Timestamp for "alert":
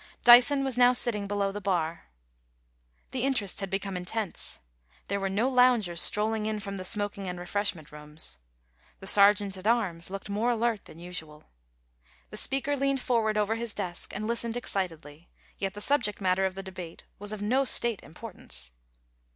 10.49-10.85